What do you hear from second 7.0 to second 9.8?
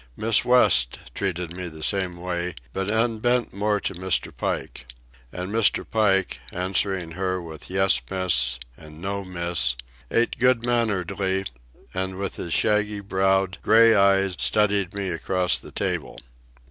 her with "Yes, Miss," and "No, Miss,"